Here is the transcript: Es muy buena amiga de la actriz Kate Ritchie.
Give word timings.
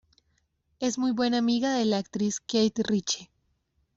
Es 0.79 0.97
muy 0.97 1.11
buena 1.11 1.37
amiga 1.37 1.75
de 1.75 1.85
la 1.85 1.99
actriz 1.99 2.39
Kate 2.39 2.81
Ritchie. 2.81 3.29